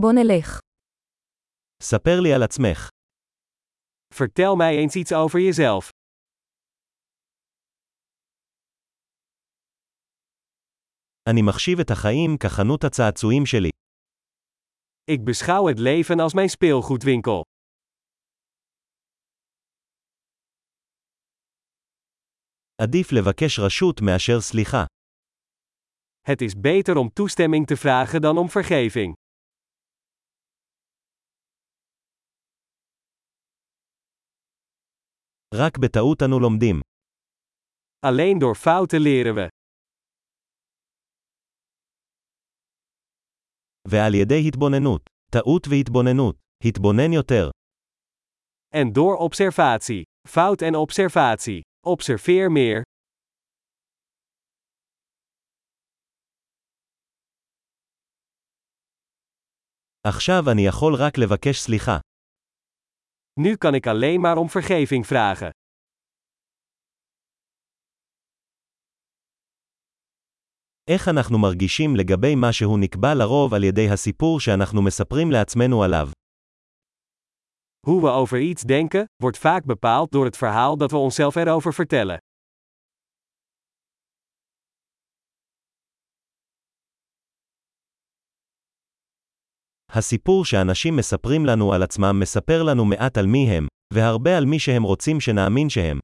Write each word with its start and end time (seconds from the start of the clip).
בוא 0.00 0.12
נלך. 0.12 0.60
ספר 1.82 2.20
לי 2.22 2.32
על 2.34 2.42
עצמך. 2.42 2.88
Vertel 4.14 4.56
mij 4.56 4.74
eens 4.82 4.96
iets 4.96 5.12
over 5.12 5.38
jezelf. 5.38 5.90
אני 11.28 11.42
מחשיב 11.42 11.80
את 11.80 11.90
החיים 11.90 12.36
כחנות 12.40 12.84
הצעצועים 12.84 13.46
שלי. 13.46 13.70
Ik 15.10 15.20
beschouw 15.24 15.68
het 15.68 15.78
leven 15.78 16.20
als 16.20 16.34
mijn 16.34 16.48
speelgoedwinkel. 16.48 17.42
עדיף 22.82 23.12
לבקש 23.12 23.58
רשות 23.58 24.00
מאשר 24.00 24.40
סליחה. 24.40 24.84
Het 26.20 26.40
is 26.40 26.54
beter 26.60 26.96
om 26.96 27.08
toestemming 27.12 27.66
te 27.66 27.76
vragen 27.76 28.20
dan 28.22 28.38
om 28.38 28.48
vergeving. 28.48 29.12
רק 35.55 35.77
בטעות 35.77 36.21
אנו 36.23 36.39
לומדים. 36.39 36.81
Alleen 38.05 38.39
door 38.39 38.55
fouten 38.55 38.99
leren 38.99 39.35
we. 39.35 39.47
ועל 43.87 44.13
ידי 44.15 44.47
התבוננות. 44.47 45.09
טעות 45.31 45.67
והתבוננות. 45.67 46.35
התבונן 46.63 47.13
יותר. 47.13 47.49
En 48.75 48.91
door 48.93 49.17
observatie. 49.19 50.03
Fout 50.27 50.61
en 50.61 50.75
observatie. 50.75 51.61
Observeer 51.87 52.49
meer. 52.49 52.81
עכשיו 60.07 60.43
אני 60.51 60.61
יכול 60.67 60.93
רק 60.95 61.17
לבקש 61.17 61.59
סליחה. 61.59 61.97
Nu 63.39 63.55
kan 63.55 63.75
ik 63.75 63.87
alleen 63.87 64.21
maar 64.21 64.37
om 64.37 64.49
vergeving 64.49 65.07
vragen. 65.07 65.49
איך 70.87 71.07
אנחנו 71.07 71.39
מרגישים 71.39 71.95
לגבי 71.95 72.35
מה 72.35 72.53
שהוא 72.53 72.79
נקבע 72.79 73.13
לרוב 73.13 73.53
על 73.53 73.63
ידי 73.63 73.89
הסיפור 73.89 74.39
שאנחנו 74.39 74.81
מספרים 74.81 75.31
לעצמנו 75.31 75.83
עליו? 75.83 76.09
Hoe 77.87 78.01
we 78.01 78.09
over 78.09 78.39
iets 78.39 78.63
denken, 78.63 79.05
wordt 79.23 79.37
vaak 79.37 79.65
bepaald 79.65 80.11
door 80.11 80.25
het 80.25 80.37
verhaal 80.37 80.77
dat 80.77 80.91
we 80.91 80.97
onszelf 80.97 81.35
erover 81.35 81.73
vertellen. 81.73 82.17
הסיפור 89.96 90.44
שאנשים 90.44 90.96
מספרים 90.96 91.46
לנו 91.46 91.72
על 91.72 91.82
עצמם 91.82 92.20
מספר 92.20 92.62
לנו 92.62 92.84
מעט 92.84 93.18
על 93.18 93.26
מי 93.26 93.50
הם, 93.50 93.66
והרבה 93.94 94.36
על 94.36 94.44
מי 94.44 94.58
שהם 94.58 94.82
רוצים 94.82 95.20
שנאמין 95.20 95.68
שהם. 95.68 95.98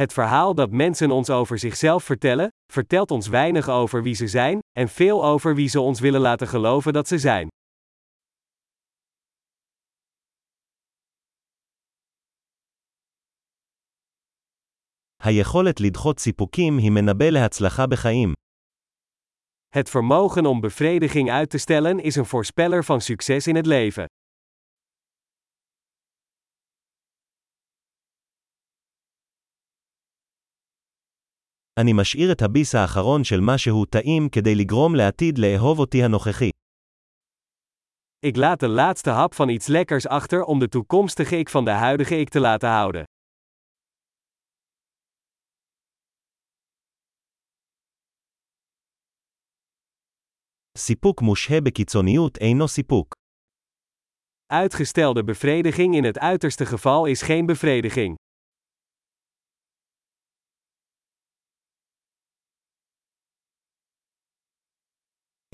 Het 0.00 0.12
verhaal 0.12 0.54
dat 0.54 0.70
mensen 0.70 1.10
ons 1.10 1.30
over 1.30 1.58
zichzelf 1.58 2.04
vertellen, 2.04 2.48
vertelt 2.72 3.10
ons 3.10 3.28
weinig 3.28 3.68
over 3.68 4.02
wie 4.02 4.14
ze 4.14 4.26
zijn, 4.26 4.58
en 4.78 4.88
veel 4.88 5.24
over 5.24 5.54
wie 5.54 5.68
ze 5.68 5.80
ons 5.80 6.00
willen 6.00 6.20
laten 6.20 6.46
geloven 6.46 6.92
dat 6.92 7.08
ze 7.08 7.18
zijn. 7.18 7.48
היכולת 15.22 15.80
לדחות 15.80 16.20
סיפוקים 16.20 16.78
היא 16.78 16.90
מנבא 16.90 17.28
להצלחה 17.30 17.86
בחיים. 17.86 18.32
Het 19.75 19.89
vermogen 19.89 20.45
om 20.45 20.59
bevrediging 20.59 21.31
uit 21.31 21.49
te 21.49 21.57
stellen 21.57 21.99
is 21.99 22.15
een 22.15 22.25
voorspeller 22.25 22.83
van 22.83 23.01
succes 23.01 23.47
in 23.47 23.55
het 23.55 23.65
leven. 23.65 24.05
אני 31.79 31.93
משאיר 31.93 32.31
את 32.31 32.41
הביס 32.41 32.75
האחרון 32.75 33.23
של 33.23 33.39
משהו 33.41 33.85
טעים 33.85 34.29
כדי 34.29 34.55
לגרום 34.55 34.95
לעתיד 34.95 35.37
לאהוב 35.37 35.79
אותי 35.79 36.03
הנוכחי. 36.03 36.49
Ik 38.25 38.35
laat 38.35 38.59
de 38.59 38.67
laatste 38.67 39.09
hap 39.09 39.33
van 39.33 39.49
iets 39.49 39.67
lekkers 39.67 40.07
achter 40.07 40.43
om 40.43 40.59
de 40.59 40.69
toekomstige 40.69 41.37
ik 41.37 41.49
van 41.49 41.65
de 41.65 41.71
huidige 41.71 42.17
ik 42.17 42.29
te 42.29 42.39
laten 42.39 42.69
houden. 42.69 43.03
סיפוק 50.79 51.21
מושהה 51.21 51.61
בקיצוניות 51.61 52.37
אינו 52.37 52.67
סיפוק. 52.67 53.15
Uitgestelde 54.53 55.23
bevrediging 55.23 55.95
in 55.95 56.03
het 56.03 56.17
uiterste 56.17 56.65
geval 56.65 57.05
is 57.05 57.21
geen 57.21 57.45
bevrediging. 57.45 58.13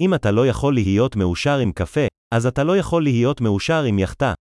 אם 0.01 0.13
אתה 0.15 0.31
לא 0.31 0.47
יכול 0.47 0.73
להיות 0.73 1.15
מאושר 1.15 1.57
עם 1.63 1.71
קפה, 1.71 2.07
אז 2.35 2.45
אתה 2.45 2.63
לא 2.63 2.77
יכול 2.77 3.03
להיות 3.03 3.41
מאושר 3.41 3.83
עם 3.87 3.99
יחטה. 3.99 4.33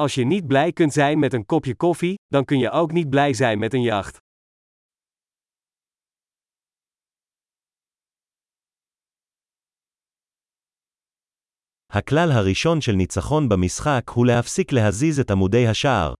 Als 0.00 0.14
je 0.14 0.24
niet 0.24 0.46
blij 0.46 0.72
kunt 0.72 0.92
zijn 0.92 1.18
met 1.18 1.32
een 1.32 1.46
kopje 1.46 1.74
koffie, 1.74 2.14
dan 2.26 2.44
kun 2.44 2.58
je 2.58 2.70
ook 2.70 2.92
niet 2.92 3.10
blij 3.10 3.34
zijn 3.34 3.58
met 3.58 3.74
een 3.74 3.82
jacht. 3.82 4.16
הכלל 11.92 12.30
הראשון 12.32 12.80
של 12.80 12.92
ניצחון 12.92 13.48
במשחק 13.48 14.10
הוא 14.14 14.26
להפסיק 14.26 14.72
להזיז 14.72 15.20
את 15.20 15.30
עמודי 15.30 15.66
השער. 15.66 16.14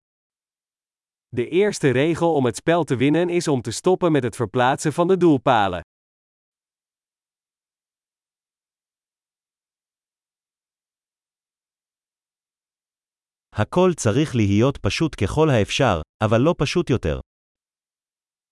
De 1.37 1.49
eerste 1.49 1.91
regel 1.91 2.35
om 2.35 2.47
het 2.47 2.57
spel 2.57 2.85
te 2.85 2.97
winnen 2.97 3.29
is 3.29 3.49
om 3.49 3.63
te 3.63 3.71
stoppen 3.71 4.13
met 4.13 4.23
het 4.23 4.37
verplaatsen 4.37 4.93
van 4.93 5.09
de 5.09 5.17
doelpalen. 5.17 5.81
הכל 13.57 13.93
צריך 13.97 14.35
להיות 14.35 14.79
פשוט 14.79 15.15
ככל 15.15 15.51
האפשר, 15.51 16.01
אבל 16.25 16.41
לא 16.41 16.55
פשוט 16.59 16.91
יותר. 16.91 17.19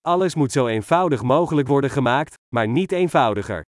Alles 0.08 0.34
moet 0.34 0.52
zo 0.52 0.66
eenvoudig 0.66 1.22
mogelijk 1.22 1.68
worden 1.68 1.90
gemaakt, 1.90 2.34
maar 2.54 2.68
niet 2.68 2.92
eenvoudiger. 2.92 3.62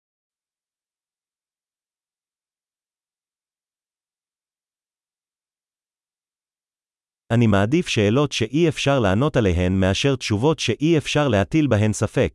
אני 7.34 7.47
מעדיף 7.47 7.88
שאלות 7.88 8.31
שאי 8.31 8.69
אפשר 8.69 9.00
לענות 9.00 9.35
עליהן 9.35 9.79
מאשר 9.79 10.16
תשובות 10.16 10.59
שאי 10.59 10.97
אפשר 10.97 11.28
להטיל 11.28 11.68
בהן 11.68 11.94
ספק. 11.94 12.31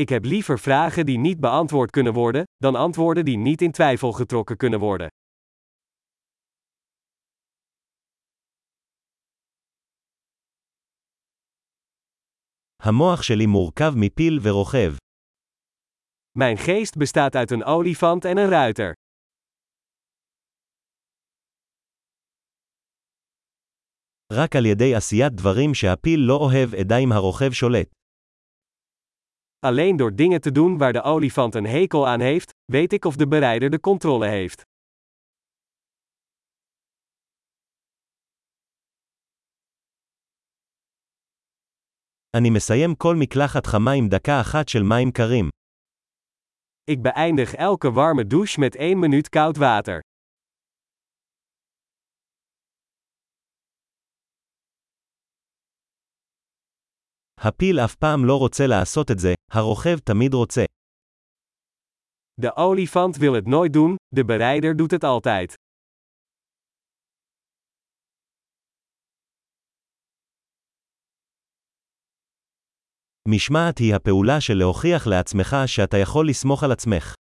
Ik 0.00 0.08
heb 0.08 0.24
liever 0.24 0.58
vragen 0.58 1.06
die 1.06 1.18
niet 1.18 1.40
beantwoord 1.40 1.90
kunnen 1.90 2.12
worden, 2.12 2.44
dan 2.56 2.74
antwoorden 2.76 3.24
die 3.24 3.36
niet 3.36 3.62
in 3.62 3.70
twijfel 3.70 4.12
getrokken 4.12 4.56
kunnen 4.56 4.80
worden. 4.80 5.08
המוח 12.82 13.22
שלי 13.22 13.46
מורכב 13.46 13.92
מפיל 13.96 14.38
ורוכב. 14.42 14.96
Mijn 16.38 16.56
geest 16.56 16.96
bestaat 16.96 17.34
uit 17.34 17.50
een 17.50 17.64
olifant 17.64 18.24
en 18.24 18.36
een 18.36 18.48
ruiter. 18.48 18.92
רק 24.32 24.56
על 24.56 24.66
ידי 24.66 24.94
עשיית 24.94 25.32
דברים 25.32 25.74
שהפיל 25.74 26.20
לא 26.20 26.36
אוהב 26.36 26.74
אדע 26.74 26.96
אם 26.98 27.12
הרוכב 27.12 27.52
שולט. 27.52 27.88
Alleen 29.66 29.96
door 29.96 30.14
dingen 30.14 30.40
te 30.40 30.52
doen 30.52 30.78
waar 30.78 30.92
de 30.92 31.02
olifant 31.02 31.54
een 31.54 31.66
hekel 31.66 32.08
aan 32.08 32.20
heeft, 32.20 32.50
weet 32.72 32.92
ik 32.92 33.04
of 33.04 33.16
de 33.16 33.26
berijder 33.28 33.70
de 33.70 33.80
controle 33.80 34.28
heeft. 34.28 34.62
אני 42.36 42.50
מסיים 42.50 42.94
כל 42.94 43.16
מקלחת 43.18 43.66
חמה 43.66 43.92
עם 43.92 44.08
דקה 44.08 44.40
אחת 44.40 44.68
של 44.68 44.82
מים 44.82 45.10
קרים. 45.10 45.48
Ik 46.90 47.02
beëindig 47.02 47.54
elke 47.54 47.92
warme 47.92 48.26
douche 48.26 48.60
met 48.60 48.76
1 48.76 48.98
minuut 48.98 49.28
koud 49.28 49.56
water. 49.56 50.00
הפיל 57.40 57.80
אף 57.80 57.94
פעם 57.94 58.24
לא 58.24 58.38
רוצה 58.38 58.66
לעשות 58.66 59.10
את 59.10 59.18
זה, 59.18 59.34
הרוכב 59.50 59.98
תמיד 59.98 60.34
רוצה. 60.34 60.64
De 62.40 62.50
olifant 62.56 63.16
wil 63.18 63.34
het 63.34 63.46
nooit 63.46 63.72
doen, 63.72 63.96
de 64.16 64.24
berijder 64.24 64.76
doet 64.76 64.90
het 64.90 65.04
altijd. 65.04 65.54
משמעת 73.28 73.78
היא 73.78 73.94
הפעולה 73.94 74.40
של 74.40 74.54
להוכיח 74.54 75.06
לעצמך 75.06 75.56
שאתה 75.66 75.98
יכול 75.98 76.28
לסמוך 76.28 76.62
על 76.62 76.72
עצמך. 76.72 77.14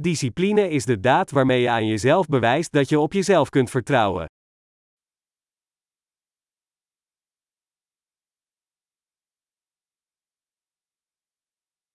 Discipline 0.00 0.70
is 0.78 0.84
de 0.84 1.00
daad 1.00 1.30
waarmee 1.32 1.60
je 1.60 1.70
aan 1.70 1.86
jezelf 1.86 2.26
bewijst 2.26 2.72
dat 2.72 2.88
je 2.88 3.00
op 3.00 3.12
jezelf 3.12 3.48
kunt 3.48 3.70
vertrouwen. 3.70 4.26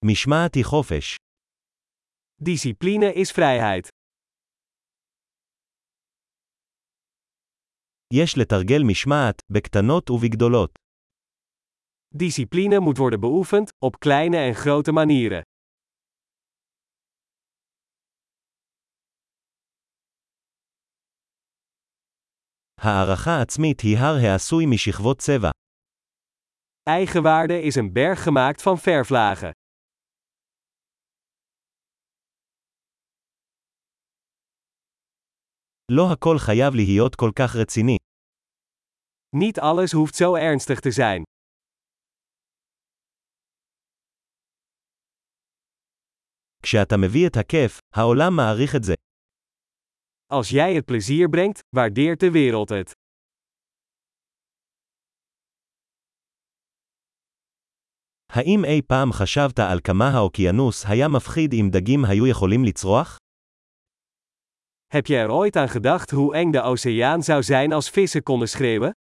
משמעת 0.06 0.56
היא 0.56 0.66
חופש. 0.66 1.16
Discipline 2.44 3.16
is 3.16 3.32
vrijheid. 3.36 3.90
יש 8.14 8.38
לתרגל 8.38 8.84
משמעת, 8.92 9.42
בקטנות 9.52 10.10
ובגדולות. 10.10 10.80
Discipline 12.16 12.80
moet 12.80 12.98
worden 12.98 13.20
beoefend, 13.20 13.70
op 13.86 14.00
kleine 14.00 14.38
en 14.38 14.56
grote 14.56 14.92
manieren. 14.92 15.42
הערכה 22.82 23.42
עצמית 23.42 23.80
היא 23.82 23.98
הר 23.98 24.16
העשוי 24.16 24.66
משכבות 24.66 25.20
צבע. 25.20 25.50
Eigenwaarde 26.90 27.62
is 27.62 27.76
een 27.76 27.94
berg 27.94 28.24
gemaakt 28.24 28.62
van 28.62 28.78
verflagen. 28.78 29.52
לא 35.97 36.13
הכל 36.13 36.37
חייב 36.39 36.75
להיות 36.75 37.15
כל 37.15 37.31
כך 37.39 37.57
רציני. 37.57 37.97
Niet 39.37 39.59
alles 39.59 39.93
hoeft 39.93 40.17
zo 40.17 40.37
ernstig 40.37 40.81
te 40.81 40.91
zijn. 40.91 41.23
כשאתה 46.63 46.97
מביא 46.97 47.27
את 47.27 47.37
הכיף, 47.37 47.79
העולם 47.95 48.37
מעריך 48.37 48.77
את 48.77 48.85
זה. 48.85 48.95
Als 50.33 50.51
jij 50.51 50.75
het 50.75 50.85
plezier 50.85 51.29
brengt, 51.29 51.61
waardeert 51.77 52.21
de 52.21 52.31
wereld 52.31 52.69
het. 52.69 52.93
האם 58.33 58.65
אי 58.65 58.83
פעם 58.83 59.13
חשבת 59.13 59.59
על 59.59 59.81
כמה 59.85 60.09
האוקיינוס 60.09 60.87
היה 60.87 61.09
מפחיד 61.09 61.53
אם 61.53 61.69
דגים 61.73 62.05
היו 62.05 62.27
יכולים 62.27 62.65
לצרוח? 62.65 63.22
Heb 64.93 65.07
je 65.07 65.17
er 65.17 65.31
ooit 65.31 65.57
aan 65.57 65.69
gedacht 65.69 66.11
hoe 66.11 66.35
eng 66.35 66.51
de 66.51 66.63
oceaan 66.63 67.23
zou 67.23 67.43
zijn 67.43 67.73
als 67.73 67.91
vissen 67.91 68.23
konden 68.23 68.49
schreeuwen? 68.49 68.97